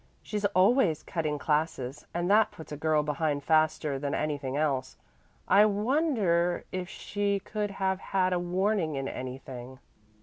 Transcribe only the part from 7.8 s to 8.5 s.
had a